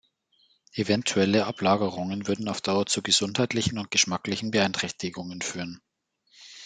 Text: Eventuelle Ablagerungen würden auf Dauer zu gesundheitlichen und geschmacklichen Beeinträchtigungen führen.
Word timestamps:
Eventuelle 0.73 1.45
Ablagerungen 1.45 2.25
würden 2.27 2.49
auf 2.49 2.59
Dauer 2.59 2.87
zu 2.87 3.03
gesundheitlichen 3.03 3.77
und 3.77 3.91
geschmacklichen 3.91 4.49
Beeinträchtigungen 4.49 5.43
führen. 5.43 5.79